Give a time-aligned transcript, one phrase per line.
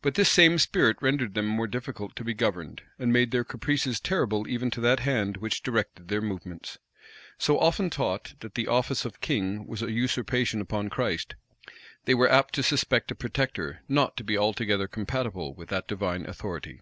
[0.00, 4.00] But this same spirit rendered them more difficult to be governed, and made their caprices
[4.00, 6.78] terrible even to that hand which directed their movements.
[7.36, 11.34] So often taught, that the office of king was a usurpation upon Christ,
[12.06, 16.24] they were apt to suspect a protector not to be altogether compatible with that divine
[16.24, 16.80] authority.